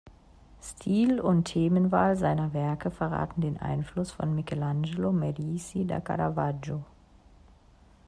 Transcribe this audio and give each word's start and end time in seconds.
Stil 0.63 1.19
und 1.19 1.43
Themenwahl 1.45 2.15
seiner 2.17 2.53
Werke 2.55 2.89
verraten 2.89 3.41
den 3.41 3.59
Einfluss 3.59 4.09
von 4.09 4.33
Michelangelo 4.33 5.11
Merisi 5.11 5.85
da 5.85 5.99
Caravaggio. 5.99 6.83